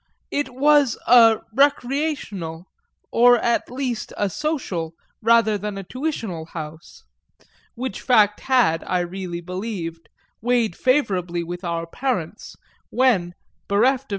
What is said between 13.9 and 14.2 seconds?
of M.